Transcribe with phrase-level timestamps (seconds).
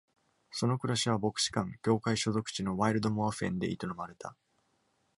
[0.49, 4.35] その暮らしは牧師館、教会所属地のワイルドモァ・フェンで営まれた。